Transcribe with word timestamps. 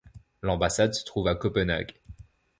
L'ambassade 0.41 0.95
se 0.95 1.05
trouve 1.05 1.27
à 1.27 1.35
Copenhague. 1.35 1.91